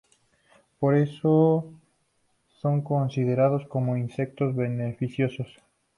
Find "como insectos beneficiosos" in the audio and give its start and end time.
3.67-5.59